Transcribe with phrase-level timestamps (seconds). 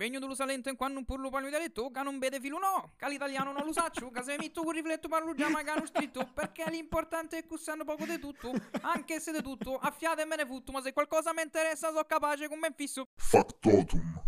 [0.00, 3.06] Vegno dello Salento in quando un purlo palmi detto che non vede filo no, che
[3.06, 5.84] l'italiano non lo saccio, che se mi metto con rifletto parlo già ma che hanno
[5.84, 8.50] scritto, perché l'importante è che sanno poco di tutto,
[8.80, 12.02] anche se di tutto, affiate e me ne futto, ma se qualcosa mi interessa so
[12.04, 13.08] capace con me fisso.
[13.14, 14.22] Factotum.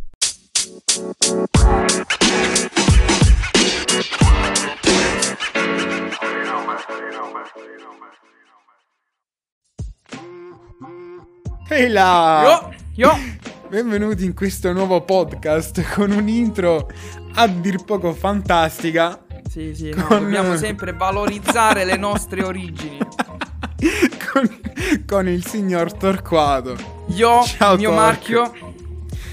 [11.70, 12.74] Ehi là!
[12.94, 16.90] Io, io, Benvenuti in questo nuovo podcast con un intro
[17.36, 19.24] a dir poco fantastica.
[19.48, 22.98] sì sì, no, Con- dobbiamo sempre valorizzare le nostre origini.
[24.30, 24.60] con,
[25.06, 26.76] con il signor Torquato.
[27.14, 28.04] Io, Ciao, il mio Torque.
[28.04, 28.52] marchio,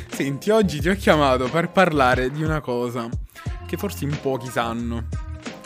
[0.08, 3.10] Senti, oggi ti ho chiamato per parlare di una cosa
[3.68, 5.08] che forse in pochi sanno.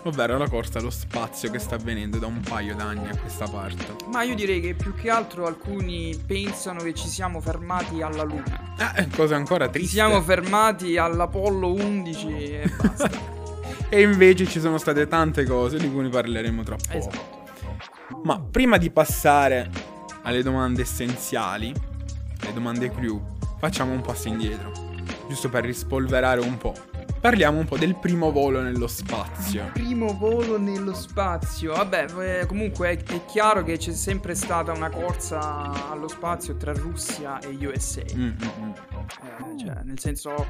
[0.06, 3.86] Ovvero la corsa allo spazio che sta avvenendo da un paio d'anni a questa parte.
[4.10, 8.74] ma io direi che più che altro alcuni pensano che ci siamo fermati alla Luna.
[8.98, 9.92] Eh, cosa ancora Ci triste.
[9.94, 13.32] siamo fermati all'Apollo 11 e basta.
[13.94, 16.98] E invece ci sono state tante cose di cui ne parleremo tra poco.
[16.98, 17.42] esatto.
[18.24, 19.70] Ma prima di passare
[20.24, 21.72] alle domande essenziali,
[22.42, 23.22] le domande crew,
[23.60, 24.72] facciamo un passo indietro,
[25.28, 26.74] giusto per rispolverare un po'.
[27.24, 29.70] Parliamo un po' del primo volo nello spazio.
[29.72, 31.72] Primo volo nello spazio.
[31.74, 36.74] Vabbè, eh, comunque è, è chiaro che c'è sempre stata una corsa allo spazio tra
[36.74, 38.04] Russia e USA.
[38.14, 38.72] Mm, mm, mm.
[39.24, 40.48] Eh, cioè, nel senso,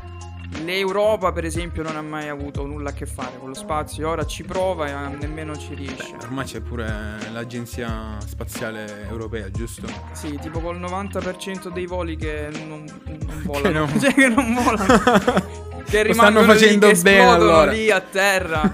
[0.63, 4.09] l'Europa, per esempio, non ha mai avuto nulla a che fare con lo spazio.
[4.09, 6.15] Ora ci prova e nemmeno ci riesce.
[6.21, 9.87] Ormai c'è pure l'agenzia spaziale europea, giusto?
[10.13, 13.79] Sì, tipo col 90% dei voli che non, non volano.
[13.85, 14.85] non- Cioè, che non volano.
[15.85, 17.71] che rimangono stanno lì, facendo che bene, allora.
[17.71, 18.73] lì a terra.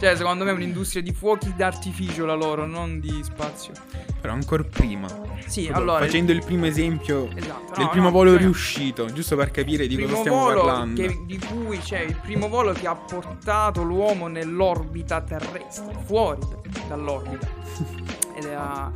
[0.00, 3.74] Cioè, secondo me è un'industria di fuochi d'artificio la loro, non di spazio.
[4.18, 5.06] Però ancora prima.
[5.46, 6.04] Sì, Proprio allora.
[6.06, 9.86] Facendo il primo esempio Esatto, del no, primo no, volo cioè, riuscito, giusto per capire
[9.86, 11.02] di cosa stiamo parlando.
[11.02, 16.40] che- di cui c'è il primo volo che ha portato l'uomo nell'orbita terrestre, fuori
[16.88, 17.46] dall'orbita.
[18.36, 18.90] Ed era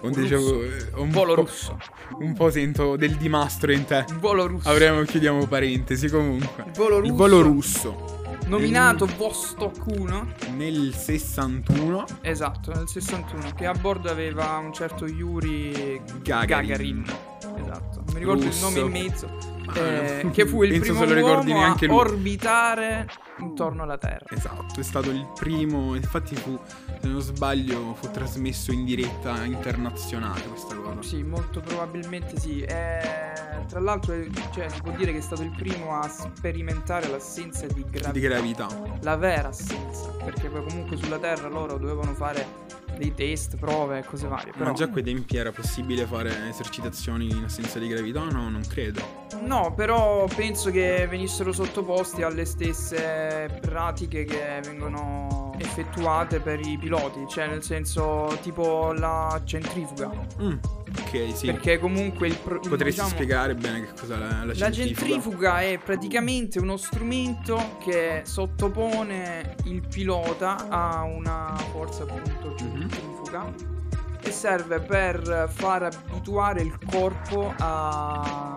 [0.00, 1.78] Un eh, un volo po'- russo.
[2.20, 4.04] Un po' sento del dimastro in te.
[4.10, 4.68] Un volo russo.
[4.68, 6.64] Avremo, chiudiamo parentesi comunque.
[6.66, 7.10] Il volo russo.
[7.10, 8.16] Il volo russo.
[8.46, 10.34] Nominato Vostok 1.
[10.56, 13.52] Nel 61 Esatto, nel 61.
[13.54, 17.04] Che a bordo aveva un certo Yuri Gagarin.
[17.60, 17.97] Esatto.
[18.18, 18.68] Mi ricordo Russo.
[18.68, 19.56] il nome in mezzo.
[19.66, 21.88] Ma- eh, che fu il primo uomo a lui.
[21.88, 23.06] orbitare
[23.38, 24.24] intorno alla Terra.
[24.30, 25.94] Esatto, è stato il primo.
[25.94, 26.58] Infatti fu,
[27.00, 31.02] se non sbaglio, fu trasmesso in diretta internazionale questa cosa.
[31.02, 32.62] Sì, molto probabilmente sì.
[32.62, 33.00] Eh,
[33.68, 37.66] tra l'altro, eh, cioè, si può dire che è stato il primo a sperimentare l'assenza
[37.66, 38.10] di gravità.
[38.10, 38.66] Di gravità.
[39.02, 40.08] La vera assenza.
[40.24, 42.66] Perché poi comunque sulla Terra loro dovevano fare
[42.98, 44.52] dei test, prove e cose varie.
[44.52, 48.24] Però Ma già quei tempi era possibile fare esercitazioni in assenza di gravità?
[48.24, 49.00] No, non credo.
[49.42, 57.24] No, però penso che venissero sottoposti alle stesse pratiche che vengono effettuate per i piloti,
[57.28, 60.10] cioè nel senso tipo la centrifuga.
[60.40, 60.56] Mm,
[60.90, 61.46] ok, sì.
[61.46, 64.74] Perché comunque il pro- Potresti diciamo, spiegare bene che cos'è la, la La centrifuga?
[64.96, 72.88] centrifuga è praticamente uno strumento che sottopone il pilota a una forza appunto Mhm.
[72.90, 73.52] centrifuga
[74.20, 78.56] e serve per far abituare il corpo a,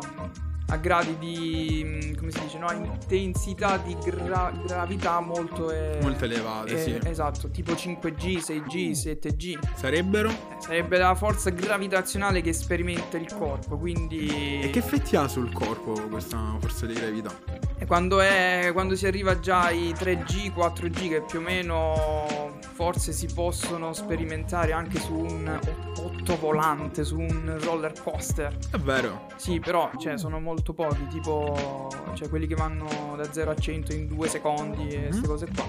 [0.71, 6.23] a gradi di mm, come si dice no intensità di gra- gravità molto, eh, Molto
[6.25, 6.99] elevate, eh, sì.
[7.09, 10.31] esatto tipo 5G 6G 7G Sarebbero?
[10.59, 15.93] sarebbe la forza gravitazionale che sperimenta il corpo quindi E che effetti ha sul corpo
[16.09, 17.33] questa forza di gravità?
[17.77, 22.50] E quando, è, quando si arriva già ai 3G, 4G, che più o meno
[22.81, 25.59] forse si possono sperimentare anche su un
[25.99, 28.57] ottovolante, su un roller coaster.
[28.71, 29.27] Davvero?
[29.35, 33.93] Sì, però cioè, sono molto pochi, tipo cioè, quelli che vanno da 0 a 100
[33.93, 35.25] in 2 secondi e queste Mhm.
[35.27, 35.63] cose qua.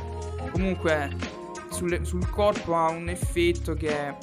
[0.52, 1.10] Comunque
[1.70, 4.16] sulle- sul corpo ha un effetto che è,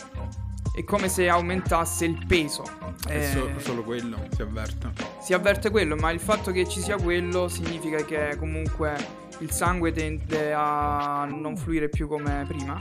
[0.75, 2.63] è come se aumentasse il peso.
[3.07, 4.89] È Eh, so- solo quello, si avverte.
[5.21, 9.91] si avverte quello, ma il fatto che ci sia quello significa che comunque il sangue
[9.91, 12.79] tende a non fluire più come prima.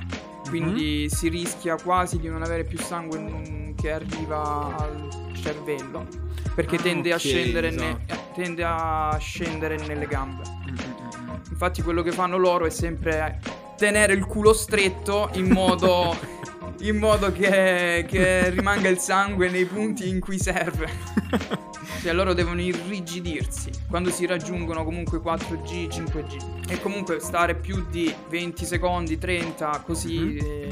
[0.48, 6.06] Quindi si rischia quasi di non avere più sangue che arriva al cervello.
[6.54, 7.76] Perché Ah, tende, a ok, scendere ne-
[8.06, 8.12] esatto.
[8.14, 10.42] eh, tende a scendere nelle gambe.
[10.48, 11.34] Mm, mm, mm, mm.
[11.50, 13.38] Infatti, quello che fanno loro è sempre
[13.76, 16.16] tenere il culo stretto in modo.
[16.82, 20.88] in modo che, che rimanga il sangue nei punti in cui serve.
[22.00, 26.70] Cioè loro devono irrigidirsi quando si raggiungono comunque 4G, 5G.
[26.70, 30.38] E comunque stare più di 20 secondi, 30, così Mhm.
[30.38, 30.70] eh,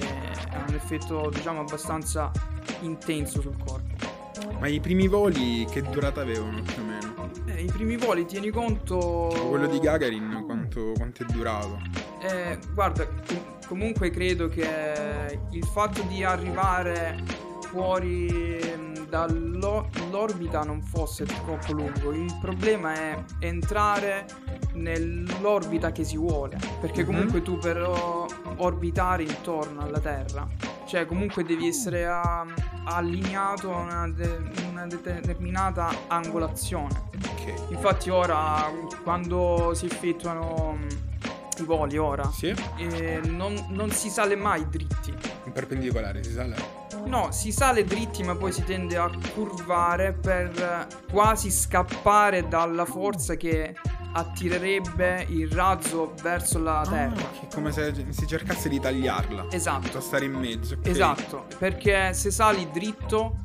[0.52, 2.30] ha un effetto diciamo abbastanza
[2.80, 3.94] intenso sul corpo.
[4.60, 7.30] Ma i primi voli che durata avevano più o meno?
[7.46, 9.34] Eh, I primi voli, tieni conto...
[9.48, 11.78] Quello di Gagarin, quanto, quanto è durato?
[12.22, 17.18] Eh, guarda, com- comunque credo che il fatto di arrivare
[17.68, 18.58] fuori
[19.06, 22.12] mm, dall'orbita non fosse troppo lungo.
[22.12, 24.26] Il problema è entrare
[24.74, 26.58] nell'orbita che si vuole.
[26.80, 27.06] Perché Mhm.
[27.06, 28.26] comunque tu per oh,
[28.56, 30.46] orbitare intorno alla Terra,
[30.86, 32.44] cioè comunque devi essere ah,
[32.84, 37.04] allineato a una, de- una determinata angolazione.
[37.30, 37.70] Ok.
[37.70, 38.70] Infatti ora
[39.02, 40.78] quando si effettuano
[41.58, 42.54] i voli ora Sì?
[42.76, 45.10] eh, non, non si sale mai dritti.
[45.44, 46.54] In perpendicolare si sale?
[47.06, 50.50] No, si sale dritti ma poi si tende a curvare per
[50.90, 53.74] eh, quasi scappare dalla forza che
[54.12, 57.14] attirerebbe il razzo verso la terra.
[57.14, 59.46] Ah, che è come se si cercasse di tagliarla.
[59.50, 60.74] Esatto, Da stare in mezzo.
[60.74, 60.86] ok.
[60.86, 63.44] esatto, perché se sali dritto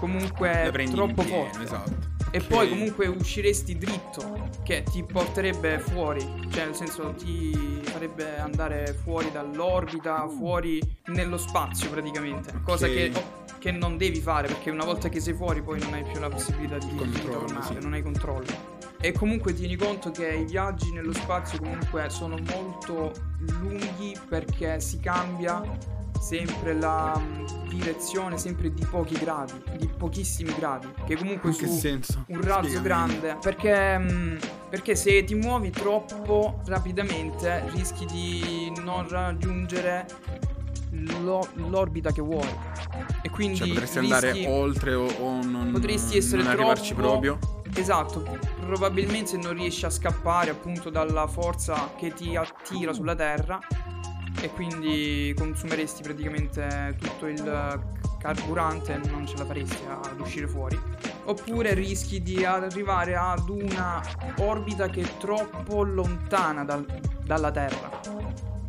[0.00, 1.62] comunque è troppo pieno, forte.
[1.62, 2.07] Esatto.
[2.30, 6.20] E poi comunque usciresti dritto, che ti porterebbe fuori,
[6.50, 13.10] cioè nel senso ti farebbe andare fuori dall'orbita, fuori nello spazio praticamente, cosa che,
[13.58, 16.28] che non devi fare perché una volta che sei fuori poi non hai più la
[16.28, 17.78] possibilità di, di tornare, sì.
[17.80, 18.76] non hai controllo.
[19.00, 24.98] E comunque tieni conto che i viaggi nello spazio comunque sono molto lunghi perché si
[24.98, 25.62] cambia
[26.20, 31.76] sempre la mm, direzione, sempre di pochi gradi, di pochissimi gradi, che comunque che su
[31.78, 32.24] senso?
[32.28, 32.84] un razzo Spiegami.
[32.84, 34.36] grande perché, mm,
[34.70, 40.06] perché se ti muovi troppo rapidamente rischi di non raggiungere
[41.20, 42.48] lo- l'orbita che vuoi
[43.22, 47.20] e quindi Cioè potresti rischi- andare oltre o, o non, potresti essere non arrivarci troppo-
[47.20, 47.38] proprio.
[47.74, 53.58] esatto probabilmente non riesci a scappare appunto dalla forza che ti attira sulla terra
[54.40, 57.80] e quindi consumeresti praticamente tutto il
[58.18, 60.78] carburante e non ce la faresti ad uscire fuori
[61.24, 64.02] oppure rischi di arrivare ad una
[64.38, 66.86] orbita che è troppo lontana dal-
[67.24, 68.00] dalla terra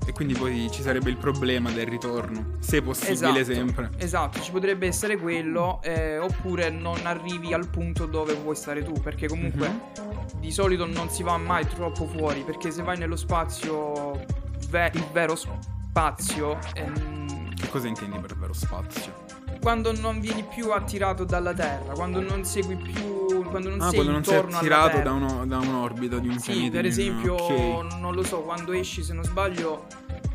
[0.06, 2.54] E quindi poi ci sarebbe il problema del ritorno.
[2.60, 3.90] Se possibile esatto, sempre.
[3.98, 8.94] esatto, ci potrebbe essere quello eh, oppure non arrivi al punto dove vuoi stare tu
[8.94, 10.40] perché comunque Mhm.
[10.40, 14.26] di solito non si va mai troppo fuori perché se vai nello spazio
[14.70, 19.28] ve- il vero spazio ehm, Che cosa intendi per vero spazio?
[19.62, 23.96] quando non vieni più attirato dalla terra quando non segui più quando non ah, sei
[23.96, 26.76] quando non sei attirato da, uno- da un'orbita di un sì pianeta.
[26.78, 27.94] per esempio ok.
[28.00, 29.86] non lo so quando esci se non sbaglio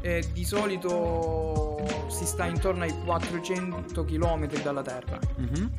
[0.02, 5.70] eh, di solito si sta intorno ai 400 km dalla terra Mhm.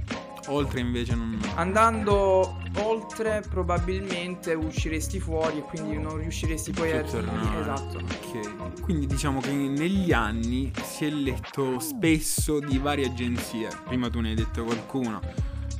[0.47, 1.39] Oltre invece non.
[1.55, 7.61] Andando oltre probabilmente usciresti fuori e quindi non riusciresti poi a tornare.
[7.61, 7.97] Esatto.
[7.97, 8.81] Ok.
[8.81, 13.69] Quindi diciamo che negli anni si è letto spesso di varie agenzie.
[13.85, 15.19] Prima tu ne hai detto qualcuno,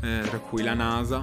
[0.02, 1.22] eh, tra cui la NASA,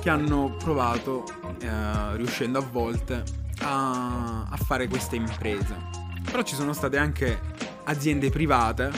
[0.00, 1.24] che hanno provato,
[1.60, 3.22] eh, riuscendo a volte,
[3.60, 5.74] a, a fare queste imprese.
[6.22, 7.40] Però ci sono state anche
[7.84, 8.90] aziende private,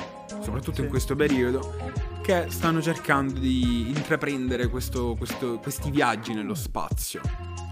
[0.42, 0.82] soprattutto Sì.
[0.82, 1.74] in questo periodo,
[2.30, 7.20] che stanno cercando di intraprendere questo- questo- questi viaggi nello spazio.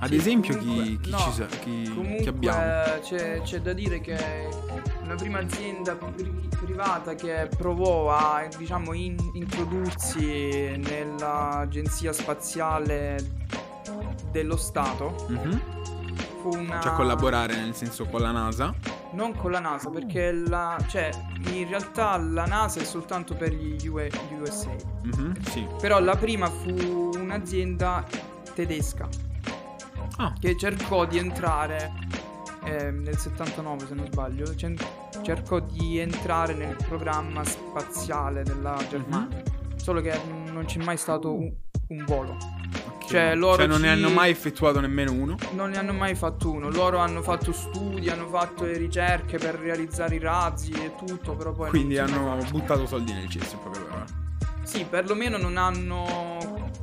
[0.00, 3.00] Ad Sì, esempio, comunque- chi, chi no, ci sa- chi- Comunque chi abbiamo?
[3.00, 4.48] C'è, c'è da dire che
[5.02, 13.16] una prima azienda pri- privata che provò a diciamo in- introdursi nell'agenzia spaziale
[14.30, 15.60] dello Stato Mhm.
[16.42, 18.74] fu una Cioè collaborare nel senso con la NASA.
[19.12, 21.10] Non con la NASA perché la, cioè
[21.52, 24.10] in realtà la NASA è soltanto per gli UE
[24.40, 24.70] USA
[25.02, 25.66] Mhm, Sì.
[25.80, 28.04] però la prima fu un'azienda
[28.54, 29.08] tedesca
[30.20, 31.92] Ah, che cercò di entrare
[32.64, 34.44] eh, nel 79 se non sbaglio
[35.22, 39.42] cercò di entrare nel programma spaziale della Germania.
[39.76, 40.18] Solo che
[40.50, 41.52] non c'è mai stato un,
[41.88, 42.36] un volo.
[43.08, 45.36] Cioè, loro non ne ci- hanno mai effettuato nemmeno uno.
[45.54, 49.54] non ne hanno mai fatto uno loro hanno fatto studi hanno fatto le ricerche per
[49.54, 53.80] realizzare i razzi e tutto però poi Quindi non hanno buttato soldi nel cesso, poche
[53.80, 54.04] parole.
[54.64, 56.38] sì perlomeno non hanno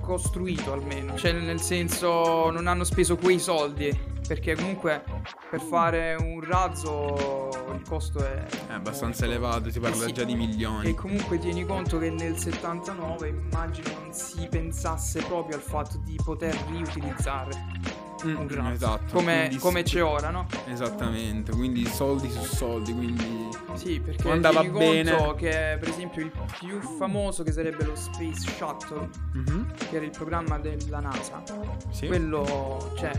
[0.05, 5.03] costruito almeno cioè nel senso non hanno speso quei soldi perché comunque
[5.49, 10.13] per fare un razzo il costo è È abbastanza molto- elevato, si parla Eh sì.
[10.13, 10.89] già di milioni.
[10.89, 16.17] E comunque tieni conto che nel 79 immagino non si pensasse proprio al fatto di
[16.23, 17.93] poter riutilizzare
[18.25, 18.71] Mm, un razzo.
[18.71, 19.13] esatto.
[19.13, 20.47] Come, come c'è ora, no?
[20.65, 23.44] Esattamente, quindi soldi su soldi, quindi...
[23.75, 25.35] Sì, perché Andava tieni bene.
[25.35, 30.11] che per esempio il più famoso che sarebbe lo Space Shuttle, Mhm, che era il
[30.11, 31.43] programma della NASA,
[31.91, 32.07] Sì.
[32.07, 33.11] quello cioè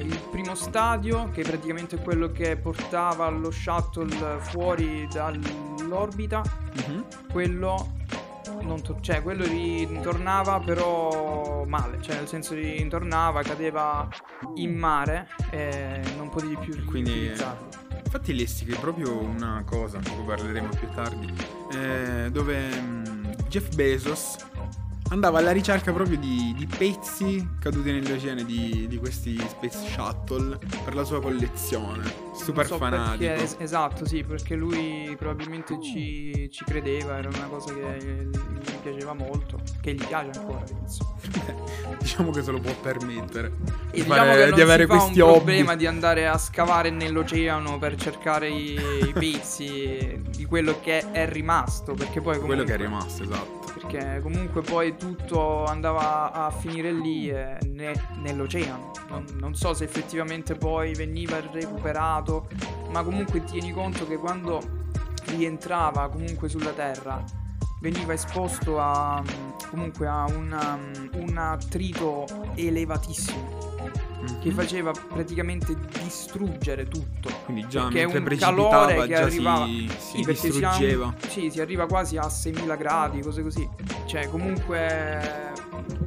[0.00, 6.42] il primo stadio che praticamente è quello che portava lo shuttle fuori dall'orbita
[6.86, 7.04] Mhm.
[7.32, 7.94] quello
[8.62, 14.08] non to- cioè quello ritornava però male, cioè nel senso ritornava, cadeva
[14.56, 17.32] in mare e non potevi più Quindi-.
[18.06, 21.34] Infatti lessi che proprio una cosa, di cui parleremo più tardi,
[21.72, 24.36] eh, dove mm, Jeff Bezos
[25.10, 30.94] andava alla ricerca proprio di, di pezzi caduti nell'oceano di, di questi Space Shuttle per
[30.94, 32.24] la sua collezione.
[32.34, 33.18] Super so fanatico.
[33.24, 38.72] perché- es- esatto, sì, perché lui probabilmente ci, ci credeva, era una cosa che gli
[38.82, 41.14] piaceva molto, che gli piace ancora, penso.
[41.98, 43.46] diciamo che se lo può permettere.
[43.90, 45.34] E di, diciamo fare- che non di avere si fa un questi hobby.
[45.34, 51.26] problema di andare a scavare nell'oceano per cercare i, i pezzi di quello che è
[51.28, 52.54] rimasto, perché poi comunque...
[52.56, 53.65] Quello che è rimasto, esatto.
[53.86, 58.90] Perché comunque poi tutto andava a finire lì eh, ne- nell'oceano.
[59.08, 62.48] Non, non so se effettivamente poi veniva recuperato,
[62.90, 64.60] ma comunque tieni conto che quando
[65.26, 67.22] rientrava comunque sulla Terra
[67.80, 69.22] veniva esposto a
[69.70, 70.78] comunque a una-
[71.14, 73.65] un attrito elevatissimo
[74.40, 74.54] che Mhm.
[74.54, 77.30] faceva praticamente distruggere tutto.
[77.44, 81.14] Quindi già perché è mentre un calore che arrivava- si, Sì, si perché si distruggeva.
[81.28, 83.68] sì, si arriva quasi a 6000 gradi, cose così.
[84.06, 85.52] Cioè, comunque,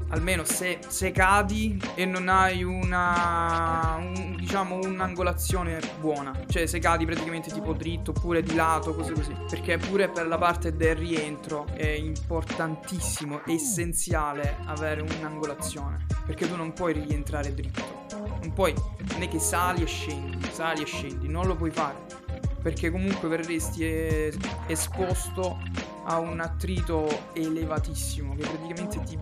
[0.10, 6.34] almeno se, se cadi e non hai una, un- diciamo, un'angolazione buona.
[6.48, 9.36] Cioè, se cadi praticamente tipo dritto oppure di lato, cose così.
[9.50, 16.06] Perché pure per la parte del rientro è importantissimo, essenziale avere un'angolazione.
[16.26, 17.98] Perché tu non puoi rientrare dritto.
[18.42, 18.74] Non puoi,
[19.18, 22.28] è che sali e scendi, sali e scendi, non lo puoi fare
[22.62, 25.58] perché comunque verresti es- esposto
[26.06, 29.18] a un attrito elevatissimo che praticamente ti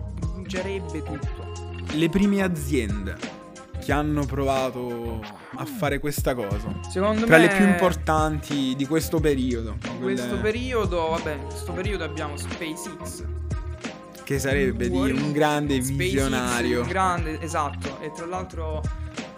[0.48, 1.76] brucierebbe tutto.
[1.92, 3.16] Le prime aziende
[3.84, 5.22] che hanno provato
[5.56, 6.74] a fare questa cosa.
[6.88, 9.76] Secondo Tra me le più importanti di questo periodo.
[9.98, 13.24] quelle questo periodo, vabbè, in questo periodo abbiamo SpaceX.
[14.24, 16.82] che sarebbe di un grande SpaceX, visionario.
[16.82, 18.82] un grande, esatto, e tra l'altro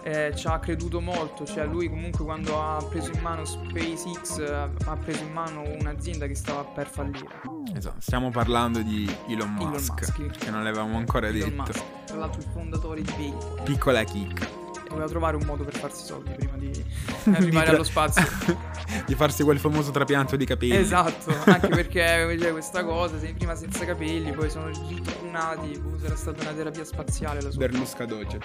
[0.03, 4.69] eh, ci ha creduto molto, cioè lui comunque quando ha preso in mano SpaceX eh,
[4.85, 7.41] ha preso in mano un'azienda che stava per fallire.
[7.75, 10.37] Esatto, stiamo parlando di Elon Elon Musk, Musk.
[10.37, 11.61] che non l'avevamo ancora Elon detto.
[11.61, 13.63] Musk, tra l'altro il fondatore di PayPal.
[13.63, 14.60] Piccola chicca.
[14.91, 16.71] Doveva trovare un modo per farsi soldi prima di
[17.33, 18.23] arrivare Di allo spazio.
[19.05, 20.75] di farsi quel famoso trapianto di capelli.
[20.75, 26.15] esatto, anche perché c'è questa cosa, sei prima senza capelli, poi sono ritornati, boh, sarà
[26.15, 27.67] stata una terapia spaziale la sua.
[27.67, 28.39] Berlusca Doce.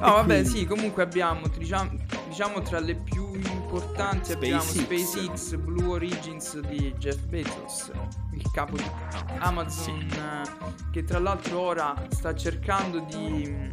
[0.00, 1.90] No, vabbè, sì, comunque abbiamo, diciamo,
[2.28, 5.56] diciamo tra le più importanti abbiamo SpaceX.
[5.56, 7.90] Blue Origins di Jeff Bezos,
[8.32, 8.90] il capo di
[9.38, 13.70] Amazon, eh, che tra l'altro ora sta cercando di,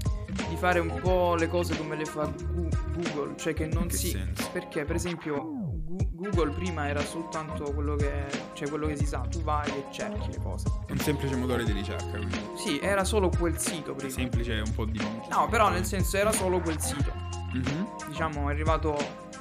[0.49, 3.95] di fare un po' le cose come le fa Gu- Google, cioè che non che
[3.95, 4.09] si...
[4.09, 4.49] senso?
[4.51, 9.19] Perché per esempio Gu- Google prima era soltanto quello che, cioè quello che si sa,
[9.29, 10.67] tu vai e cerchi le cose.
[10.89, 12.39] Un semplice motore di ricerca, quindi.
[12.55, 14.11] Sì, era solo quel sito prima.
[14.11, 14.99] Semplice un po' di...
[15.29, 17.25] No, però nel senso era solo quel sito.
[17.53, 17.87] Mhm.
[18.09, 18.95] diciamo è arrivato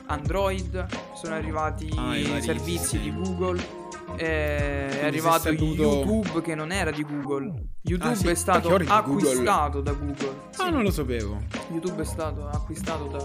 [0.06, 3.12] Android, sono arrivati Ah, i servizi di.
[3.12, 3.60] Google,
[4.18, 7.52] eh, è arrivato è saputo- YouTube che non era di Google.
[7.82, 8.88] YouTube Ah, sì, è stato di Google.
[8.94, 10.28] acquistato da Google.
[10.56, 11.38] Ah, Sì, non lo sapevo.
[11.70, 13.18] YouTube è stato acquistato da,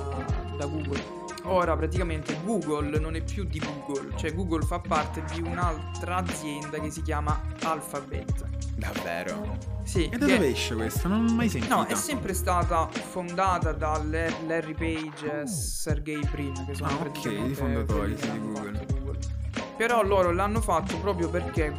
[0.57, 1.19] da Google.
[1.43, 6.79] Ora praticamente Google non è più di Google, cioè Google fa parte di un'altra azienda
[6.79, 8.47] che si chiama Alphabet.
[8.75, 9.57] Davvero?
[9.83, 11.07] Sì, E da che- dove esce questa?
[11.07, 11.75] Non l'ho mai sentita.
[11.75, 16.99] No, è sempre stata fondata da Larry Page e Sergey Brin, che sono Ah, ok,
[17.01, 18.85] praticamente i fondatori, di hanno Google.
[18.87, 19.17] Google.
[19.77, 21.73] Però loro l'hanno fatto proprio perché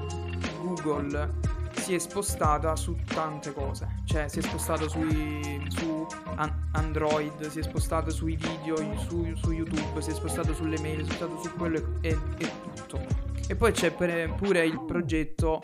[0.61, 1.33] Google
[1.76, 4.00] si è spostata su tante cose.
[4.04, 9.50] Cioè, si è spostata sui, su an- Android, si è spostata sui video, su, su
[9.52, 13.00] YouTube, si è spostata sulle mail, si è spostata su quello e, e tutto.
[13.49, 15.61] E poi c'è pure il progetto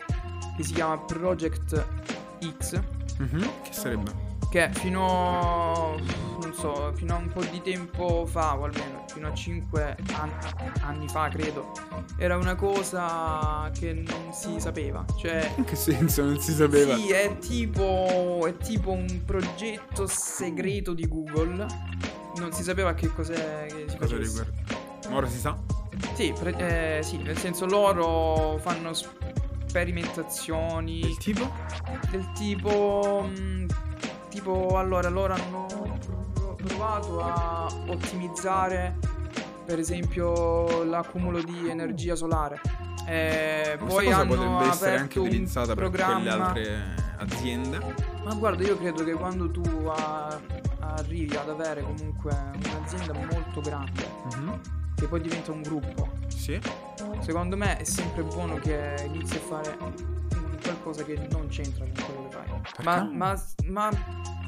[0.57, 1.85] che si chiama Project
[2.57, 2.79] X,
[3.17, 4.27] Mhm, Che sarebbe?
[4.49, 5.95] che fino
[6.41, 9.97] non so, fino a un po' di tempo fa, o almeno fino a 5
[10.83, 11.73] anni fa, credo,
[12.17, 15.03] era una cosa che non si sapeva.
[15.17, 16.95] Cioè, In che senso non si sapeva?
[16.95, 21.65] sì, è tipo è tipo un progetto segreto di Google.
[22.37, 24.45] Non si sapeva che cos'è che si Cosa facesse.
[24.45, 25.17] riguarda?
[25.17, 25.57] Ora si sa?
[26.13, 31.51] Sì, pre- eh, sì, nel senso loro fanno sperimentazioni Del tipo?
[32.09, 33.65] del tipo mh,
[34.29, 35.67] tipo allora loro hanno
[36.63, 38.97] provato a ottimizzare
[39.65, 42.59] per esempio l'accumulo di energia solare
[43.07, 47.79] Eh, Questa poi cosa potrebbe essere anche utilizzata per quelle programma altre aziende.
[48.23, 50.39] ma guarda io credo che quando tu a-
[50.79, 52.31] arrivi ad avere comunque
[52.65, 54.59] un'azienda molto grande Mhm.
[54.95, 56.59] che poi diventa un gruppo Sì.
[57.19, 59.77] Secondo me è sempre buono che inizi a fare
[60.63, 62.83] qualcosa che non c'entra con quello che fai.
[62.83, 63.89] Ma, ma, ma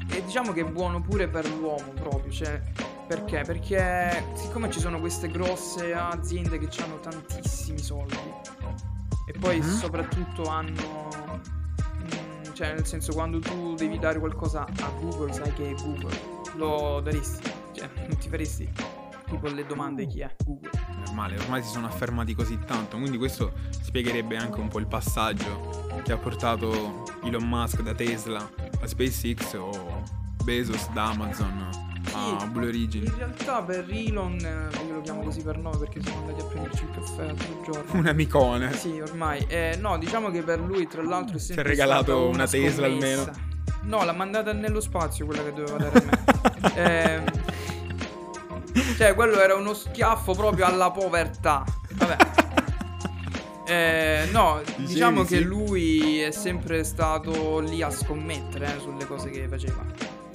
[0.08, 2.60] e diciamo che è buono pure per l'uomo proprio, cioè
[3.06, 3.42] perché?
[3.44, 8.16] Perché siccome ci sono queste grosse aziende che hanno tantissimi soldi
[9.26, 9.62] e poi Mhm.
[9.76, 11.08] soprattutto hanno
[11.98, 16.18] mm, cioè nel senso quando tu devi dare qualcosa a Google sai che è Google,
[16.56, 18.68] lo daresti, cioè non ti faresti
[19.28, 20.70] tipo le domande chi è Google.
[21.06, 25.90] Normale, ormai si sono affermati così tanto, quindi questo spiegherebbe anche un po' il passaggio
[26.04, 28.48] che ha portato Elon Musk da Tesla
[28.82, 29.70] a SpaceX o
[30.44, 31.70] Bezos da Amazon
[32.14, 33.04] a Blue Origin.
[33.04, 36.44] In realtà per Elon, eh, io lo chiamo così per nome perché siamo andati a
[36.44, 37.98] prenderci il caffè l'altro giorno.
[38.00, 38.72] Un amicone.
[38.74, 39.44] Sì, ormai.
[39.48, 42.46] Eh, no, diciamo che per lui, tra l'altro, è Ti ha sempre regalato stata una
[42.46, 43.20] Tesla scommessa.
[43.20, 43.50] almeno?
[43.82, 46.20] No, l'ha mandata nello spazio quella che doveva dare a me.
[46.74, 47.24] Ehm,
[48.96, 51.64] cioè, quello era uno schiaffo proprio alla povertà.
[51.92, 52.41] Vabbè.
[53.66, 55.34] Eh, no, Dicevi, diciamo sì.
[55.34, 59.84] che lui è sempre stato lì a scommettere eh, sulle cose che faceva.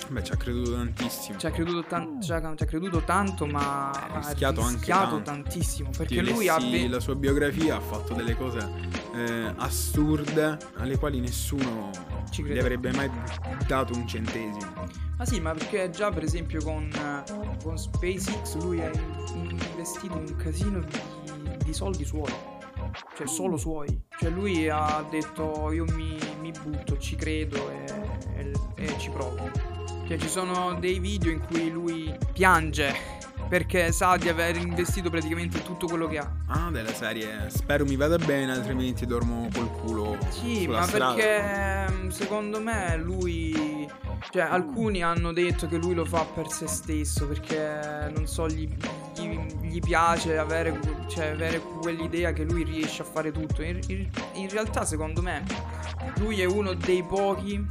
[0.09, 1.37] Beh, ci ha creduto tantissimo.
[1.37, 4.75] Ci ha creduto, tan- ci ha- ci ha creduto tanto, ma Ha ha rischiato anche
[4.77, 5.31] rischiato tanto.
[5.49, 5.89] tantissimo.
[5.97, 6.57] Perché lui ha.
[6.57, 8.65] lessi ve- la sua biografia, ha fatto delle cose
[9.13, 11.89] eh, assurde alle quali nessuno
[12.29, 13.09] Ci gli avrebbe mai
[13.67, 14.85] dato un centesimo.
[15.17, 16.89] Ma sì, ma perché già per esempio con,
[17.61, 18.89] con SpaceX lui ha
[19.33, 22.31] in- investito un casino di, di soldi suoi.
[23.15, 23.99] Cioè, solo suoi.
[24.19, 27.85] Cioè, lui ha detto: Io mi, mi butto, ci credo e,
[28.37, 29.49] e- e ci provo.
[30.07, 33.15] Cioè, ci sono dei video in cui lui piange
[33.49, 36.29] perché sa di aver investito praticamente tutto quello che ha.
[36.47, 41.13] Ah, della serie spero mi vada bene, altrimenti dormo col culo Sì, ma strada.
[41.13, 43.66] perché secondo me lui.
[44.29, 48.67] Cioè, alcuni hanno detto che lui lo fa per se stesso perché non so, gli,
[49.15, 53.61] gli- gli piace avere, cioè, avere quell'idea che lui riesce a fare tutto.
[53.61, 55.43] In, in- in realtà, secondo me,
[56.17, 57.65] lui è uno dei pochi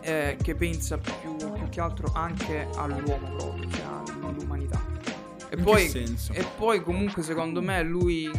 [0.00, 3.84] eh, che pensa più, più che altro anche all'uomo proprio, cioè
[4.22, 4.80] all'umanità.
[5.48, 8.30] E poi, e poi comunque secondo me lui,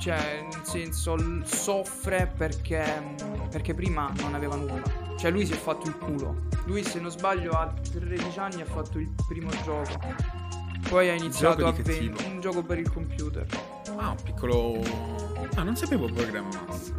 [0.00, 3.14] cioè nel senso, soffre perché,
[3.50, 5.10] perché prima non aveva nulla.
[5.22, 6.48] Cioè lui si è fatto il culo.
[6.64, 9.96] Lui se non sbaglio a 13 anni ha fatto il primo gioco.
[10.88, 13.46] Poi ha iniziato a vendere un gioco per il computer.
[13.98, 14.82] Ah, un piccolo...
[15.54, 16.92] Ah, non sapevo programmasse.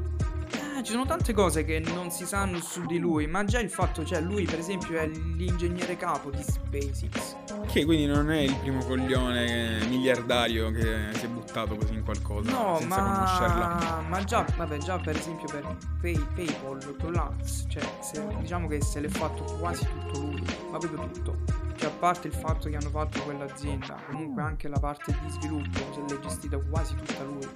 [0.78, 3.70] Eh, ci sono tante cose che non si sanno su di lui, ma già il
[3.70, 7.43] fatto, cioè lui per esempio è l'ingegnere capo di SpaceX.
[7.74, 12.52] Che quindi non è il primo coglione miliardario che si è buttato così in qualcosa
[12.52, 13.68] No, senza conoscerla.
[13.68, 18.68] ma, ma già, vabbè, già per esempio per Pay- PayPal, là, s- cioè, se- diciamo
[18.68, 21.36] che se l'è fatto quasi tutto lui, ma proprio tutto.
[21.76, 25.80] Cioè, a parte il fatto che hanno fatto quell'azienda, comunque anche la parte di sviluppo
[25.94, 27.48] se l'è gestita quasi tutta lui.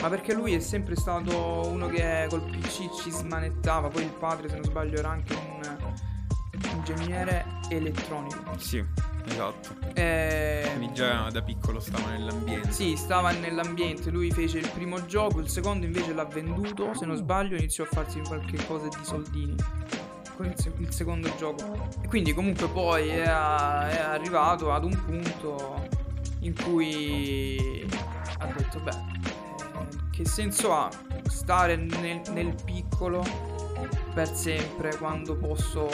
[0.00, 4.48] Ma perché lui è sempre stato uno che col PC ci smanettava, poi il padre,
[4.48, 5.60] se non sbaglio, era anche un
[6.76, 8.56] ingegnere elettronico.
[8.58, 8.82] Sì,
[9.28, 9.76] esatto.
[9.94, 10.70] E...
[10.76, 12.72] Quindi già da piccolo stava nell'ambiente.
[12.72, 17.16] Sì, stava nell'ambiente, lui fece il primo gioco, il secondo invece l'ha venduto, se non
[17.16, 19.56] sbaglio iniziò a farsi qualche cosa di soldini
[20.36, 21.88] con il, il secondo gioco.
[22.00, 25.86] E quindi comunque poi è, a- è arrivato ad un punto
[26.40, 27.86] in cui
[28.38, 30.88] ha detto, beh, eh, che senso ha
[31.26, 33.24] stare nel, nel piccolo
[34.14, 35.88] per sempre quando posso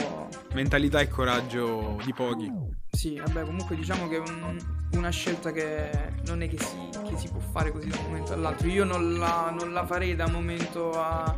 [0.53, 2.51] Mentalità e coraggio di pochi.
[2.95, 4.59] Sì, vabbè, comunque diciamo che è un-
[4.93, 5.89] una scelta che
[6.27, 6.75] non è che si,
[7.07, 8.67] che si può fare così da un momento all'altro.
[8.67, 11.37] Io non la, non la farei da un momento a.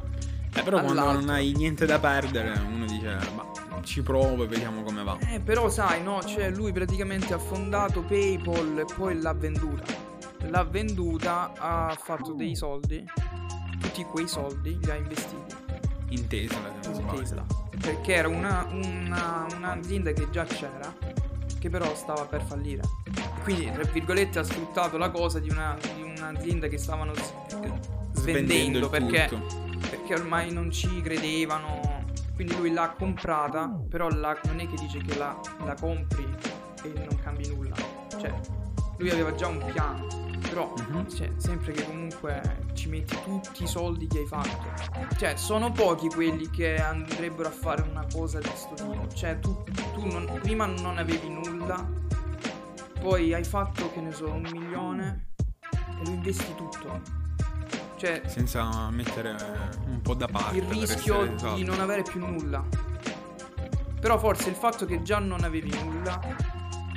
[0.54, 1.22] Eh, però quando all'altro.
[1.26, 3.46] non hai niente da perdere, uno dice, ma
[3.84, 5.18] ci provo e vediamo come va.
[5.32, 10.06] Eh, però sai, no, cioè lui praticamente ha fondato PayPal e poi l'ha venduta.
[10.50, 13.04] L'ha venduta, ha fatto dei soldi.
[13.80, 15.56] Tutti quei soldi li ha investiti
[16.10, 17.08] In Tesla, se non in.
[17.20, 17.46] Tesla.
[17.80, 20.92] Perché era una- una- un'azienda che già c'era,
[21.60, 22.82] che però stava per fallire.
[23.44, 27.34] Quindi, tra virgolette, ha sfruttato la cosa di, una- di un'azienda che stavano s-
[28.14, 29.28] svendendo perché,
[29.90, 32.04] perché ormai non ci credevano.
[32.36, 36.28] Quindi lui l'ha comprata, però la- non è che dice che la, la compri
[36.84, 37.76] e non cambi nulla.
[38.10, 38.32] Cioè,
[38.98, 40.06] lui aveva già un piano.
[40.50, 41.10] Però, Mhm.
[41.10, 44.66] cioè, sempre che comunque ci metti tutti i soldi che hai fatto.
[45.18, 49.08] Cioè, sono pochi quelli che andrebbero a fare una cosa di sto tipo.
[49.14, 51.86] Cioè, tu, tu non- prima non avevi nulla,
[53.00, 55.28] poi hai fatto, che ne so, un milione
[56.02, 57.02] e lo investi tutto.
[57.98, 59.36] Cioè, Senza mettere
[59.88, 60.58] un po' da parte.
[60.58, 61.56] il rischio essere esatto.
[61.56, 62.64] di non avere più nulla.
[64.00, 66.20] Però forse il fatto che già non avevi nulla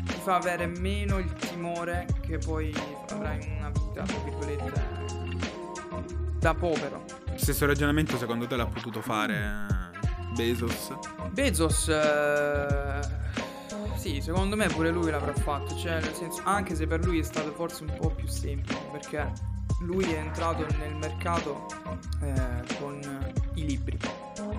[0.04, 2.74] ti fa avere meno il timore che poi
[3.20, 4.72] avrai una vita, tra virgolette,
[6.38, 7.04] da povero.
[7.35, 10.94] Stesso ragionamento secondo te l'ha potuto fare eh, Bezos?
[11.30, 13.00] Bezos, eh,
[13.96, 17.22] sì, secondo me pure lui l'avrà fatto, cioè nel senso, anche se per lui è
[17.22, 19.30] stato forse un po' più semplice, perché
[19.80, 21.66] lui è entrato nel mercato
[22.22, 23.00] eh, con
[23.54, 23.98] i libri,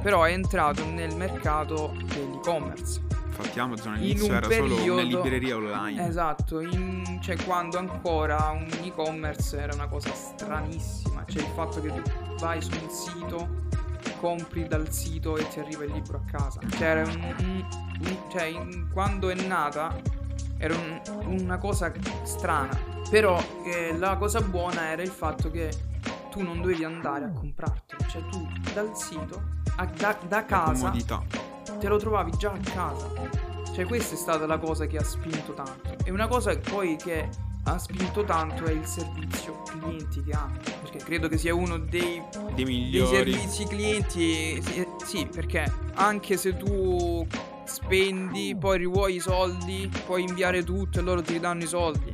[0.01, 3.10] però è entrato nel mercato dell'e-commerce.
[3.31, 6.07] Infatti Amazon all'inizio era periodo, solo una libreria online.
[6.07, 11.93] Esatto, in, cioè quando ancora un e-commerce era una cosa stranissima, cioè il fatto che
[11.93, 13.47] tu vai su un sito,
[14.19, 16.59] compri dal sito e ti arriva il libro a casa.
[16.69, 19.95] Cioè, era un, un, cioè in, quando è nata
[20.57, 20.75] era
[21.23, 21.91] una cosa
[22.23, 22.77] strana,
[23.09, 25.71] però eh, la cosa buona era il fatto che
[26.29, 29.41] tu non dovevi andare a comprartelo, cioè tu dal sito,
[29.77, 30.93] a, da, da casa,
[31.79, 33.09] te lo trovavi già a casa.
[33.73, 35.95] Cioè questa è stata la cosa che ha spinto tanto.
[36.03, 37.29] E una cosa poi che
[37.63, 40.57] ha spinto tanto è il servizio clienti che hanno.
[40.81, 42.21] Perché credo che sia uno dei,
[42.55, 44.61] dei migliori dei servizi clienti.
[44.61, 47.25] Sì, sì, perché anche se tu
[47.65, 52.13] spendi, poi rivuoi i soldi, puoi inviare tutto e loro ti ridanno i soldi.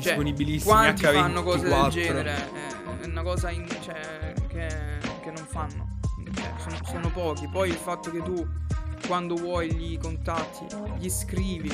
[0.00, 1.12] Cioè, Disponibilissimi quanti H24.
[1.12, 2.50] fanno cose del genere?
[3.00, 4.68] È una cosa in, cioè, che,
[5.20, 5.89] che, non fanno.
[6.90, 7.48] Sono, pochi.
[7.48, 8.46] Poi il fatto che tu
[9.06, 10.66] quando vuoi li contatti,
[10.98, 11.72] gli scrivi,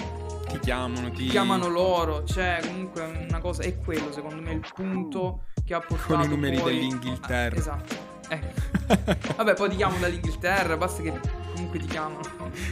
[0.49, 1.25] ti chiamano, ti...
[1.25, 5.81] ti chiamano loro, cioè comunque una cosa è quello secondo me il punto che ha
[5.81, 6.75] portato con i numeri poi...
[6.75, 7.57] dell'Inghilterra.
[7.57, 7.95] Ah, esatto.
[8.29, 8.41] Eh.
[9.37, 11.13] Vabbè, poi ti chiamano dall'Inghilterra, basta che
[11.55, 12.21] comunque ti chiamano.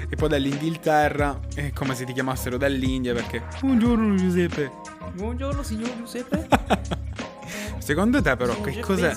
[0.09, 4.71] E poi dall'Inghilterra è come se ti chiamassero dall'India perché Buongiorno Giuseppe.
[5.13, 6.49] Buongiorno signor Giuseppe.
[7.79, 9.15] Secondo te però signor che Jeff cos'è?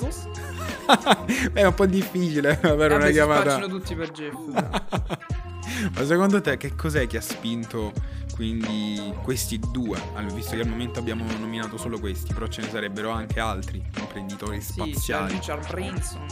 [1.53, 3.61] è un po' difficile avere eh una beh, chiamata.
[3.61, 4.35] Si tutti per Jeff.
[5.93, 7.91] Ma secondo te che cos'è che ha spinto
[8.33, 9.99] quindi questi due?
[10.33, 14.61] Visto che al momento abbiamo nominato solo questi, però ce ne sarebbero anche altri imprenditori
[14.61, 15.29] sì, spaziali.
[15.29, 16.25] Sì, Richard Branson.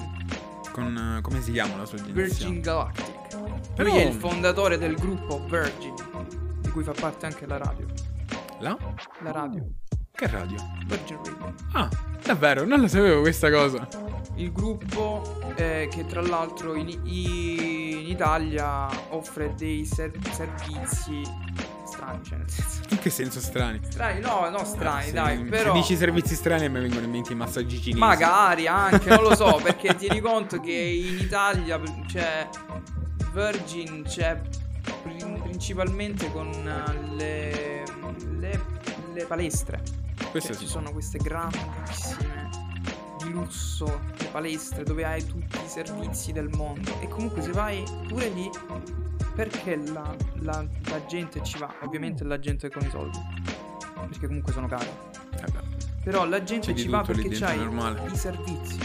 [0.71, 2.23] Con come si chiama la sua agenzia?
[2.23, 3.15] Virgin Galactic.
[3.75, 3.89] Però...
[3.89, 5.95] Lui è il fondatore del gruppo Virgin,
[6.61, 7.85] di cui fa parte anche la radio.
[8.59, 8.77] La?
[9.21, 9.67] La radio.
[10.11, 10.57] Che radio?
[10.85, 11.53] Virgin Radio.
[11.73, 11.89] Ah,
[12.25, 12.65] davvero?
[12.65, 13.87] Non lo sapevo questa cosa.
[14.35, 21.21] Il gruppo eh, che tra l'altro in, in, Italia offre dei ser- servizi
[21.85, 22.81] strani, cioè nel senso...
[22.89, 23.79] In che senso strani?
[23.83, 25.73] Strani, no, no strani, eh, dai, però...
[25.73, 27.99] Se dici servizi strani a me vengono in mente i massaggi cinesi.
[27.99, 32.49] Magari anche, non lo so, perché tieni conto che in Italia c'è
[33.33, 34.39] Virgin, c'è
[35.41, 36.49] principalmente con
[37.15, 37.83] le,
[38.37, 38.65] le,
[39.13, 40.04] le palestre.
[40.41, 40.55] Sì.
[40.55, 42.49] Ci sono queste grandissime
[43.23, 43.85] di lusso,
[44.17, 46.99] le palestre dove hai tutti i servizi del mondo.
[46.99, 48.49] E comunque se vai pure lì,
[49.33, 51.73] perché la, la, la gente ci va?
[51.81, 53.17] Ovviamente la gente con i soldi.
[54.07, 54.87] Perché comunque sono cari.
[55.31, 55.51] Eh
[56.03, 58.09] Però la gente C'è ci va perché c'hai normale.
[58.11, 58.77] i servizi.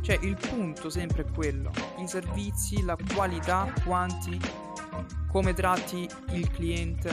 [0.00, 1.70] Cioè il punto sempre è quello.
[1.98, 4.38] I servizi, la qualità, quanti,
[5.28, 7.10] come tratti il cliente.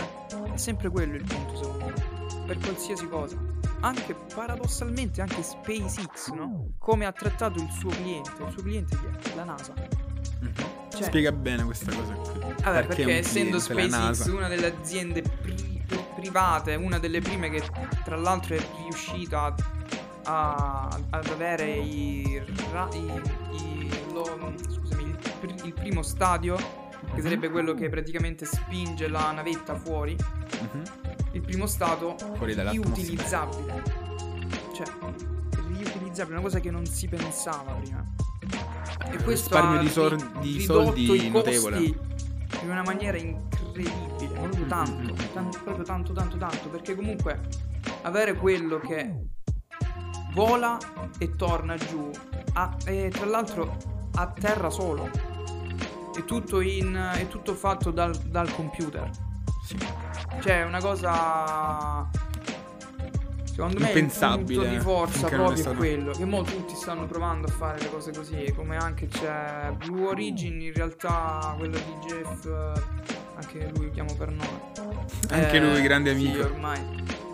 [0.53, 3.38] È sempre quello il punto secondo me per qualsiasi cosa.
[3.82, 6.73] Anche paradossalmente, anche SpaceX, no?
[6.77, 8.32] Come ha trattato il suo cliente.
[8.38, 9.36] Il suo cliente chi è?
[9.36, 9.73] La NASA.
[9.73, 10.89] Mm-hmm.
[10.89, 12.39] Cioè, Spiega bene questa cosa qui.
[12.39, 15.84] Vabbè, perché, perché essendo SpaceX una delle aziende pri-
[16.15, 17.63] private, una delle prime che
[18.04, 19.56] tra l'altro è riuscita
[20.23, 26.58] a, ad avere i, ra- i, i lo, scusami, il, il, primo stadio,
[27.15, 30.15] che sarebbe quello che praticamente spinge la navetta fuori.
[30.15, 33.84] Mm-hmm il primo stato riutilizzabile.
[34.74, 34.86] Cioè,
[35.67, 38.04] riutilizzabile, una cosa che non si pensava prima.
[39.12, 41.78] E questo risparmio ha di, sor- di soldi i notevole.
[41.80, 47.39] in una maniera incredibile, proprio tanto, tanto, proprio tanto, tanto, tanto, perché comunque
[48.04, 49.13] avere quello che
[50.34, 50.78] vola
[51.17, 52.10] e torna giù,
[52.54, 53.78] a, e tra l'altro
[54.15, 55.10] a terra solo,
[56.15, 59.10] è tutto, in, è tutto fatto dal, dal computer.
[59.65, 59.78] Sì.
[60.39, 62.10] Cioè, è una cosa.
[63.44, 65.76] Secondo me il punto di forza proprio è stato...
[65.76, 66.12] quello.
[66.12, 68.54] Che mo tutti stanno provando a fare le cose così.
[68.56, 72.46] Come anche c'è Blue Origin, in realtà quello di Jeff.
[73.36, 74.72] Anche lui chiamo per nome.
[75.30, 76.34] Anche eh, lui, grande amico.
[76.34, 76.80] Sì, ormai.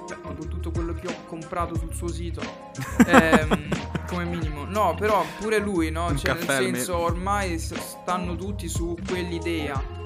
[0.07, 2.41] Beh, dopo tutto quello che ho comprato sul suo sito.
[3.05, 3.69] ehm,
[4.07, 4.65] come minimo.
[4.65, 6.07] No, però pure lui, no?
[6.07, 7.03] Un cioè, nel senso, me...
[7.03, 9.96] ormai stanno tutti su quell'idea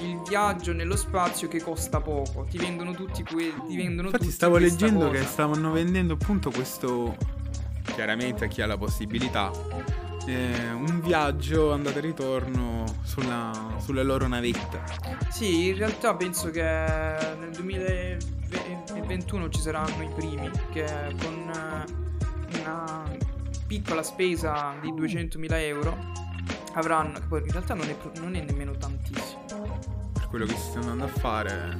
[0.00, 2.46] il viaggio nello spazio che costa poco.
[2.48, 3.54] Ti vendono tutti quelli.
[3.68, 5.18] Ti vendono Infatti, tutti stavo leggendo cosa.
[5.20, 7.16] che stavano vendendo appunto questo.
[7.82, 9.50] Chiaramente a chi ha la possibilità.
[10.26, 14.82] Eh, un viaggio andata e ritorno sulla, sulle loro navette.
[15.30, 20.84] Sì, in realtà penso che nel 2021 ci saranno i primi che
[21.22, 23.04] con eh, una
[23.66, 25.96] piccola spesa di 200.000 euro
[26.74, 29.57] avranno, che poi in realtà non è, non è nemmeno tantissimo.
[30.28, 31.76] Per quello che si sta andando a fare...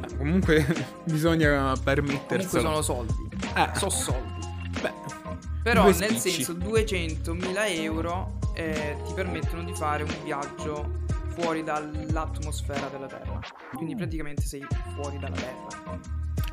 [0.00, 0.66] Beh, comunque
[1.04, 2.46] bisogna permettersi.
[2.58, 3.28] Comunque sono soldi.
[3.54, 3.70] Eh.
[3.74, 4.46] Sono soldi.
[4.80, 4.92] Beh,
[5.62, 6.44] Però nel spicci.
[6.44, 11.06] senso 200.000 euro eh, ti permettono di fare un viaggio
[11.38, 13.40] fuori dall'atmosfera della Terra.
[13.74, 15.98] Quindi praticamente sei fuori dalla Terra.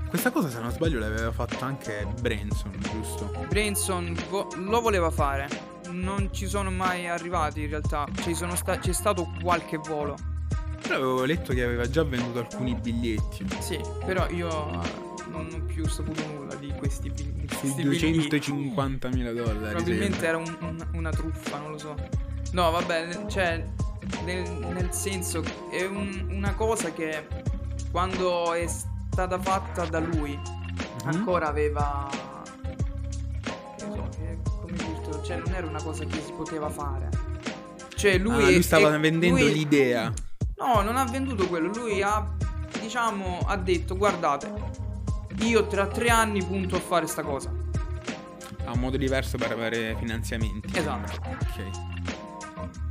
[0.08, 3.30] Questa cosa, se non sbaglio, l'aveva fatta anche Branson, giusto?
[3.50, 5.48] Branson vo- lo voleva fare.
[5.90, 8.06] Non ci sono mai arrivati in realtà.
[8.22, 10.16] Ci sono sta- c'è stato qualche volo.
[10.88, 13.46] Però avevo letto che aveva già venduto alcuni biglietti.
[13.60, 14.50] Sì, però io
[15.32, 18.52] non ho più saputo nulla di questi, bi- di Sui questi biglietti.
[18.52, 19.74] 250.000 dollari.
[19.76, 21.96] Probabilmente era un- un- una truffa, non lo so.
[22.52, 23.66] No, vabbè, cioè,
[24.24, 27.28] nel, nel senso, è un- una cosa che
[27.92, 31.08] quando è stata fatta da lui, Mhm.
[31.08, 32.08] ancora aveva...
[33.78, 37.10] Che so, che, come dirtelo, cioè non era una cosa che si poteva fare.
[37.96, 38.34] Cioè lui...
[38.44, 40.14] Ah, lui stava è- vendendo lui- l'idea.
[40.58, 42.26] No, non ha venduto quello, lui ha,
[42.80, 44.54] diciamo, ha detto, guardate,
[45.42, 47.52] io tra tre anni punto a fare sta cosa.
[48.64, 50.78] Ha un modo diverso per avere finanziamenti.
[50.78, 51.20] Esatto.
[51.30, 51.70] Ok.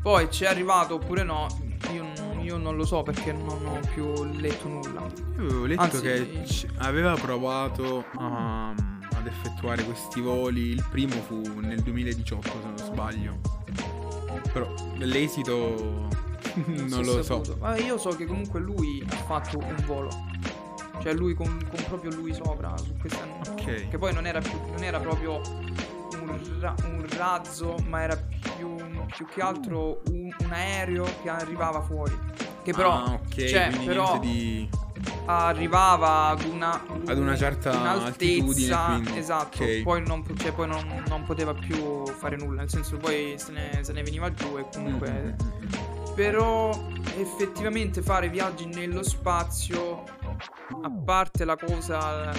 [0.03, 1.47] Poi c'è arrivato oppure no,
[1.93, 5.01] io, non- io non lo so perché non ho più letto nulla.
[5.01, 10.69] Io avevo letto Anzi- che c- aveva provato a- ad effettuare questi voli.
[10.69, 13.39] Il primo fu nel 2018, se non sbaglio.
[14.53, 16.09] Però l'esito
[16.89, 17.23] non lo so.
[17.23, 17.57] saputo.
[17.61, 20.11] Ma io so che comunque lui ha fatto un volo.
[21.01, 23.89] Cioè lui con, con proprio lui sopra su questa Ok.
[23.89, 25.41] Che poi non era più non era proprio
[26.21, 28.17] un, ra- un razzo, ma era
[28.57, 28.77] più,
[29.15, 32.17] più che altro un, un aereo che arrivava fuori.
[32.63, 34.69] Che però Ah, ok, cioè, però niente di...
[35.27, 37.73] arrivava ad una, Ad una certa
[39.03, 39.19] quindi.
[39.19, 39.63] esatto.
[39.63, 39.83] Ok.
[39.83, 43.79] Poi, non, cioè, poi non, non poteva più fare nulla, nel senso poi se ne,
[43.83, 45.11] se ne veniva giù e comunque.
[45.11, 45.74] Mm, mm, mm.
[46.15, 46.71] Però
[47.17, 50.05] effettivamente fare viaggi nello spazio,
[50.83, 52.33] a parte la cosa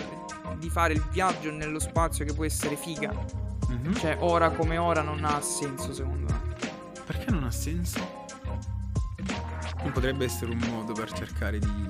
[0.58, 3.12] di fare il viaggio nello spazio che può essere figa,
[3.68, 3.94] Mhm.
[3.96, 6.54] cioè ora come ora non ha senso secondo me.
[7.06, 8.24] Perché non ha senso?
[9.84, 11.88] Non potrebbe essere un modo per cercare di,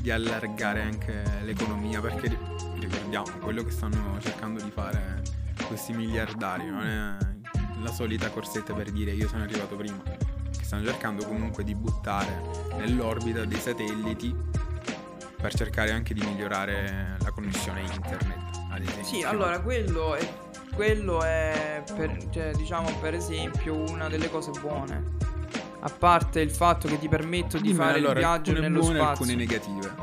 [0.00, 2.38] di allargare anche l'economia, perché ri-
[2.80, 5.22] ricordiamo, quello che stanno cercando di fare
[5.66, 7.16] questi miliardari non è
[7.80, 10.02] la solita corsetta per dire io sono arrivato prima,
[10.72, 12.40] stanno cercando comunque di buttare
[12.78, 14.34] nell'orbita dei satelliti
[15.38, 18.38] per cercare anche di migliorare la connessione internet,
[18.70, 19.04] ad esempio.
[19.04, 20.26] Sì, allora quello è,
[20.74, 25.04] quello è per, cioè, diciamo per esempio una delle cose buone.
[25.80, 28.98] A parte il fatto che ti permetto di Dimmi, fare allora, il viaggio nello buone
[28.98, 29.10] spazio.
[29.10, 29.94] alcune negative.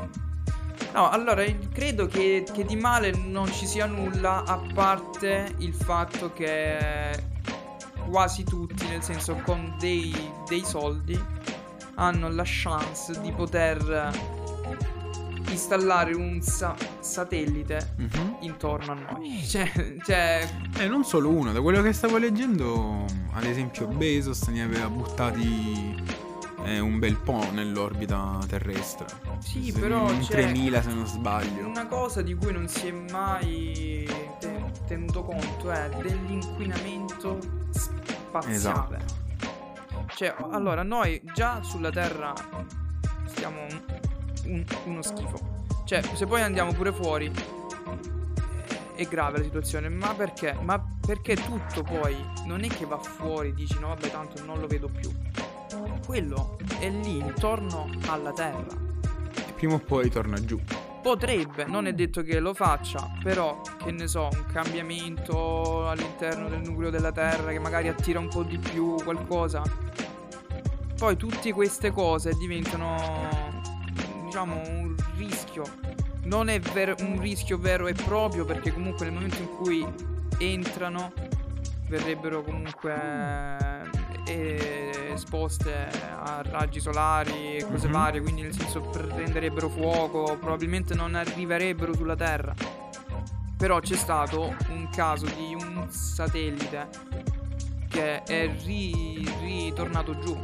[0.92, 6.32] No, allora credo che, che di male non ci sia nulla a parte il fatto
[6.32, 7.38] che
[8.10, 10.12] quasi tutti, nel senso con dei,
[10.48, 11.18] dei soldi,
[11.94, 14.10] hanno la chance di poter
[15.50, 18.36] installare un sa- satellite Mhm.
[18.40, 19.42] intorno a noi.
[19.44, 24.62] Cioè, cioè E non solo uno, da quello che stavo leggendo, ad esempio Bezos ne
[24.62, 26.18] aveva buttati
[26.66, 29.06] eh, un bel po' nell'orbita terrestre.
[29.38, 31.66] Sì, Se- però c'è 3000 se non sbaglio.
[31.66, 34.06] una cosa di cui non si è mai
[34.86, 37.38] tenuto conto è dell'inquinamento
[37.70, 38.54] spaziale.
[38.54, 39.18] Esatto.
[40.14, 42.32] Cioè, allora, noi già sulla Terra
[43.26, 43.82] stiamo un-
[44.46, 45.58] un- uno schifo.
[45.84, 50.56] Cioè, se poi andiamo pure fuori eh, è grave la situazione, ma perché?
[50.60, 54.66] Ma perché tutto poi non è che va fuori, dici no, vabbè, tanto non lo
[54.66, 55.10] vedo più.
[56.04, 58.76] Quello è lì intorno alla Terra.
[59.48, 60.60] E prima o poi torna giù.
[61.02, 66.60] Potrebbe, non è detto che lo faccia, però che ne so, un cambiamento all'interno del
[66.60, 69.62] nucleo della Terra che magari attira un po' di più qualcosa.
[70.96, 73.50] Poi tutte queste cose diventano,
[74.26, 75.64] diciamo, un rischio.
[76.24, 79.86] Non è ver- un rischio vero e proprio perché comunque nel momento in cui
[80.36, 81.12] entrano
[81.88, 82.94] verrebbero comunque
[84.26, 84.89] eh,
[85.22, 85.88] esposte
[86.22, 87.92] a raggi solari e cose Mhm.
[87.92, 92.54] varie, quindi nel senso prenderebbero fuoco, probabilmente non arriverebbero sulla Terra.
[93.56, 96.88] Però c'è stato un caso di un satellite
[97.88, 100.40] che è ri- ritornato giù.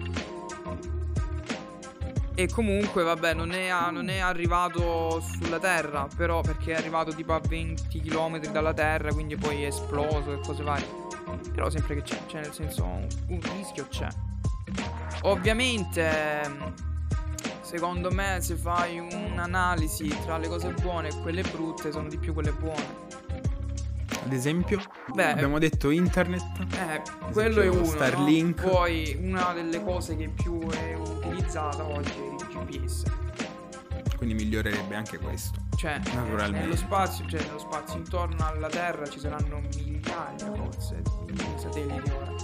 [2.38, 7.14] E comunque, vabbè, non è, a- non è arrivato sulla Terra, però perché è arrivato
[7.14, 11.04] tipo a 20 km dalla Terra, quindi poi è esploso e cose varie.
[11.54, 14.08] Però sempre che c'è, cioè nel senso un rischio c'è.
[15.22, 16.50] Ovviamente,
[17.60, 22.32] secondo me, se fai un'analisi tra le cose buone e quelle brutte, sono di più
[22.32, 23.04] quelle buone.
[24.24, 24.80] Ad esempio,
[25.14, 26.42] Beh, abbiamo detto internet.
[26.74, 27.84] Eh, quello è uno.
[27.84, 28.60] Starlink.
[28.64, 28.70] No?
[28.70, 33.04] Poi una delle cose che più è utilizzata oggi è il GPS.
[34.16, 35.60] Quindi migliorerebbe anche questo.
[35.76, 36.58] Cioè, Naturalmente.
[36.58, 42.35] nello spazio, cioè nello spazio intorno alla Terra ci saranno migliaia forse di satelliti ora,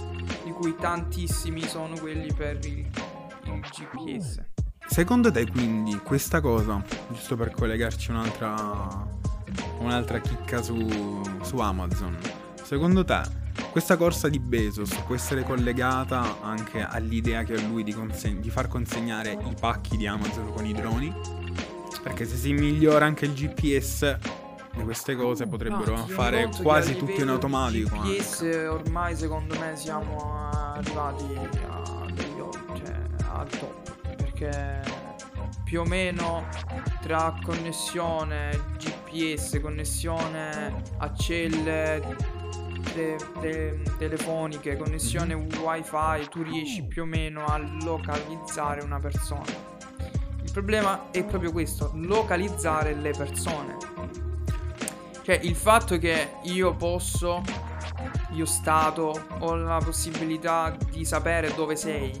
[0.63, 2.87] cui tantissimi sono quelli per il,
[3.43, 4.41] il GPS.
[4.87, 9.05] Secondo te, quindi, questa cosa, giusto per collegarci un'altra,
[9.79, 12.17] un'altra chicca su, su Amazon,
[12.63, 17.91] secondo te questa corsa di Bezos può essere collegata anche all'idea che ha lui di,
[17.91, 21.13] conse- di far consegnare i pacchi di Amazon con i droni?
[22.01, 24.17] Perché se si migliora anche il GPS
[24.75, 27.95] di queste cose potrebbero No, fare quasi tutto in automatico.
[27.97, 28.67] GPS anche.
[28.67, 31.25] ormai secondo me siamo arrivati
[31.69, 31.83] a
[32.75, 32.95] cioè,
[33.31, 34.81] al top perché
[35.63, 36.45] più o meno
[37.01, 42.15] tra connessione GPS, connessione a celle
[42.93, 45.47] te- te- telefoniche, connessione Mhm.
[45.63, 49.43] wifi, tu riesci più o meno a localizzare una persona.
[50.43, 53.77] Il problema è proprio questo, localizzare le persone.
[55.23, 57.41] Cioè il fatto che io posso,
[58.31, 62.11] io Stato, ho la possibilità di sapere dove sei.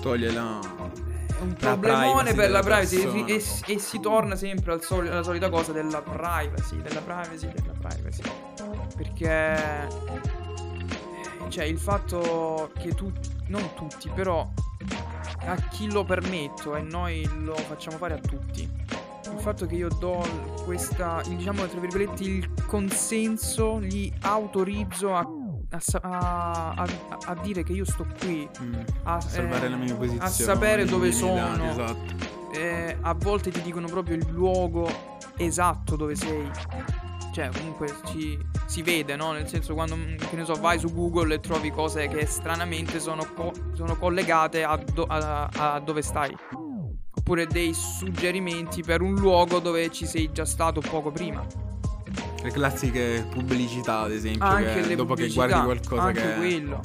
[0.00, 0.58] Toglie la...
[0.60, 3.26] È un La problemone per la privacy persona.
[3.26, 7.48] e, e- e si torna sempre al soli- alla solita cosa della privacy, della privacy,
[7.52, 8.22] della privacy.
[8.96, 9.86] Perché
[11.48, 13.12] cioè il fatto che tu
[13.46, 14.46] non tutti, però
[15.46, 18.68] a chi lo permetto e noi lo facciamo fare a tutti.
[19.38, 20.20] Il fatto che io do
[20.64, 25.20] questa, diciamo tra virgolette, il consenso, gli autorizzo a,
[26.02, 26.86] a a-
[27.26, 28.74] a- dire che io sto qui, Mm,
[29.04, 30.24] a, salvare eh, la mia posizione.
[30.24, 31.70] a sapere dove sono.
[31.70, 32.36] esatto.
[32.52, 34.90] Eh, a volte ti dicono proprio il luogo
[35.36, 36.50] esatto dove sei.
[37.32, 39.30] Cioè, comunque ci, si vede, no?
[39.30, 42.98] Nel senso, quando mm, che ne so, vai su Google e trovi cose che stranamente
[42.98, 46.34] sono, co- sono collegate do- a dove stai.
[47.28, 51.44] Oppure dei suggerimenti per un luogo dove ci sei già stato poco prima.
[52.42, 56.34] Le classiche pubblicità, ad esempio, Anche che le dopo che guardi qualcosa anche che...
[56.36, 56.80] quello.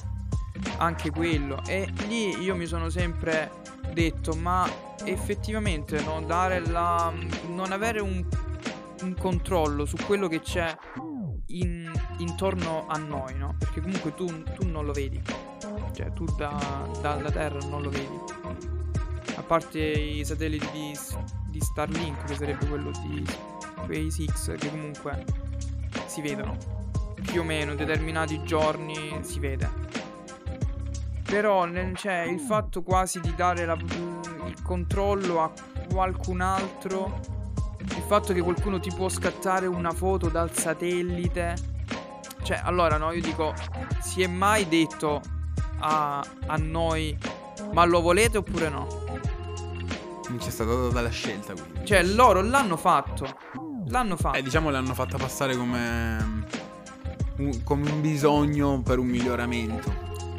[0.79, 1.63] Anche quello.
[1.65, 3.51] E lì io mi sono sempre
[3.93, 4.69] detto, ma
[5.05, 7.09] effettivamente no, dare la,
[7.47, 8.21] non avere un,
[9.01, 10.75] un controllo su quello che c'è
[11.47, 13.55] in- intorno a noi, no?
[13.57, 14.25] Perché comunque tu,
[14.55, 15.21] tu non lo vedi.
[15.93, 18.41] Cioè, tu da- dalla Terra non lo vedi.
[19.35, 20.97] A parte i satelliti di,
[21.47, 23.25] di Starlink, che sarebbe quello di
[23.83, 25.25] SpaceX, che comunque
[26.05, 26.57] si vedono
[27.21, 29.91] più o meno determinati giorni si vede.
[31.23, 33.77] Però c'è il fatto quasi di dare la-
[34.45, 35.51] il controllo a
[35.89, 37.19] qualcun altro.
[37.79, 41.55] Il fatto che qualcuno ti può scattare una foto dal satellite.
[42.43, 43.53] Cioè, allora no, io dico,
[43.99, 45.21] si è mai detto
[45.79, 47.17] a, a noi,
[47.71, 48.87] ma lo volete oppure no?
[50.33, 51.85] Non c'è stata data la scelta, quindi.
[51.85, 53.27] Cioè, loro l'hanno fatto.
[53.89, 54.35] L'hanno fatto.
[54.37, 56.45] Eh, diciamo l'hanno fatta passare come...
[57.37, 59.93] un- come un bisogno per un miglioramento.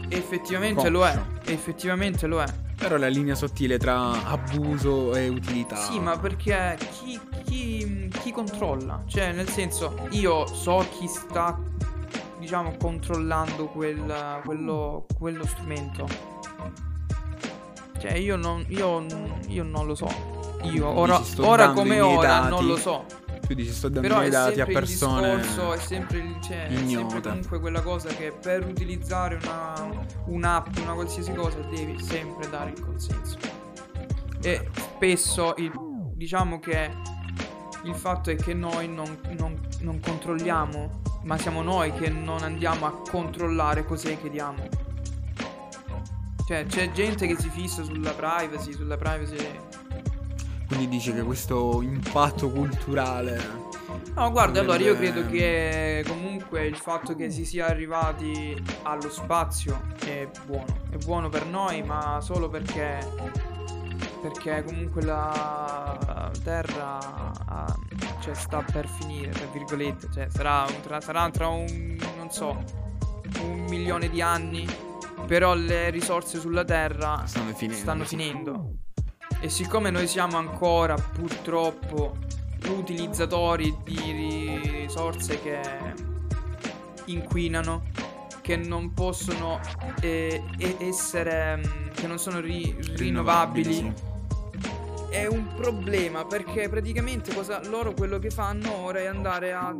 [0.08, 1.14] Effettivamente lo è.
[1.14, 1.50] Conscio.
[1.52, 2.46] Effettivamente lo è.
[2.76, 5.76] Però la linea sottile tra abuso e utilità.
[5.76, 9.04] Sì, ma perché chi, chi- chi controlla?
[9.06, 11.56] Cioè, nel senso, io so chi sta,
[12.40, 16.32] diciamo, controllando quel- quello, quello strumento.
[18.04, 19.02] Cioè, io non, io,
[19.48, 20.06] io non lo so.
[20.64, 22.48] Io, ora, ora come ora, dati.
[22.50, 23.06] non lo so.
[23.46, 25.36] Tu dici sto dando Però i è dati a persone...
[25.36, 30.76] discorso, è sempre, il- cioè, è sempre comunque quella cosa che per utilizzare una, un'app,
[30.82, 33.38] una qualsiasi cosa, devi sempre dare il consenso.
[34.42, 35.72] E spesso il-
[36.12, 36.90] diciamo che
[37.84, 42.84] il fatto è che noi non, non- non controlliamo, ma siamo noi che non andiamo
[42.84, 44.68] a controllare cos'è che diamo.
[46.46, 49.36] Cioè, c'è gente che si fissa sulla privacy, sulla privacy
[50.66, 53.72] Quindi dici che questo impatto culturale...
[54.14, 59.80] No, guarda, allora io credo che comunque il fatto che si sia arrivati allo spazio
[60.04, 60.82] è buono.
[60.90, 62.98] È buono per noi, ma solo perché.
[64.22, 66.98] Perché comunque la Terra
[68.20, 70.08] cioè, sta per finire, tra virgolette.
[70.12, 71.98] Cioè, sarà, un- tra, sarà tra un.
[72.16, 72.62] non so.
[73.40, 74.66] un milione di anni.
[75.26, 77.80] Però le risorse sulla Terra Stanno finendo.
[77.80, 78.74] stanno finendo.
[79.40, 82.16] E siccome noi siamo ancora purtroppo
[82.68, 85.60] utilizzatori di risorse che
[87.06, 87.84] inquinano,
[88.40, 89.60] che non possono
[90.00, 90.42] eh,
[90.78, 93.72] essere, mm, che non sono ri- rinnovabili.
[93.72, 94.12] rinnovabili sì
[95.14, 99.72] è un problema perché praticamente cosa, loro quello che fanno ora è andare a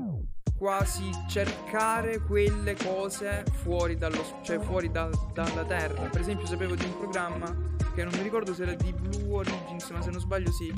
[0.65, 6.09] quasi cercare quelle cose fuori, dallo, cioè fuori da, dalla Terra.
[6.09, 7.55] Per esempio sapevo di un programma
[7.95, 10.73] che non mi ricordo se era di Blue Origins, ma se non sbaglio sì,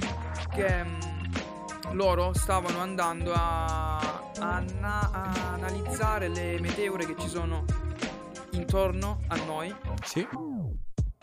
[0.50, 7.28] che mh, mm, loro stavano andando a, a, a, a analizzare le meteore che ci
[7.28, 7.64] sono
[8.50, 9.72] intorno a noi.
[10.02, 10.26] Sì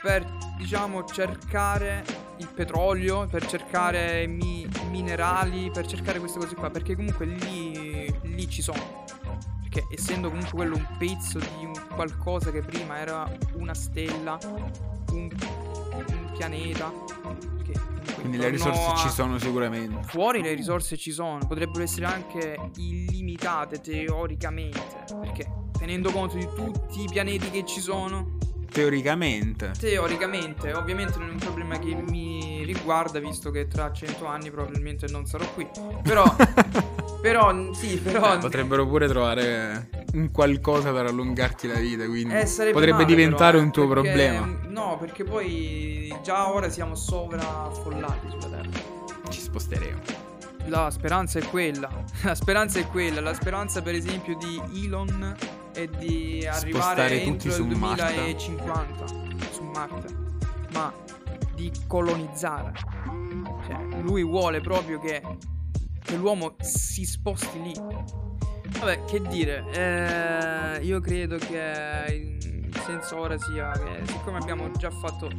[0.04, 0.26] per
[0.58, 2.04] diciamo cercare
[2.36, 7.83] il petrolio, per cercare mi- minerali, per cercare queste cose qua, perché comunque lì,
[8.34, 9.06] lì ci sono.
[9.62, 14.38] Perché essendo comunque quello un pezzo di un qualcosa che prima era una stella,
[15.12, 16.92] un, un pianeta.
[18.16, 18.96] Quindi le risorse a...
[18.96, 20.04] ci sono sicuramente.
[20.04, 27.02] Fuori le risorse ci sono, potrebbero essere anche illimitate teoricamente, perché tenendo conto di tutti
[27.02, 28.38] i pianeti che ci sono,
[28.74, 29.72] Teoricamente.
[29.78, 35.08] Teoricamente, ovviamente non è un problema che mi riguarda, visto che tra cento anni probabilmente
[35.08, 35.68] non sarò qui.
[36.02, 36.24] Però,
[37.22, 38.36] però, sì, però.
[38.36, 43.52] Eh, potrebbero pure trovare un qualcosa per allungarti la vita, quindi eh, potrebbe male, diventare
[43.54, 44.60] però, un tuo perché, problema.
[44.68, 48.70] No, perché poi già ora siamo sovraffollati sulla Terra.
[49.30, 50.02] Ci sposteremo.
[50.68, 51.90] La speranza è quella.
[52.24, 53.22] La speranza è quella.
[53.22, 55.36] La speranza, per esempio, di Elon
[55.74, 59.06] è di arrivare entro il 2050
[59.52, 60.16] su Marte,
[60.72, 60.94] ma
[61.56, 62.74] di colonizzare.
[63.66, 65.22] Cioè, lui vuole proprio che,
[66.04, 67.74] che l'uomo si sposti lì.
[68.80, 74.90] Vabbè, che dire, eh, io credo che il senso ora sia che siccome abbiamo già
[74.90, 75.30] fatto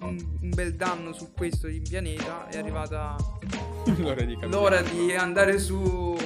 [0.00, 3.16] un, un bel danno su questo pianeta, è arrivata
[3.98, 6.16] l'ora di, l'ora di andare su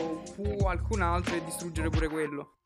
[0.59, 2.58] qualcun altro e distruggere pure quello.